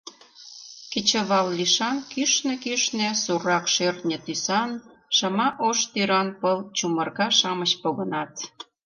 [0.91, 4.71] Кечывал лишан кӱшнӧ-кӱшнӧ суррак шӧртньӧ тӱсан,
[5.15, 8.33] шыма ош тӱран пыл чумырка-шамыч погынат.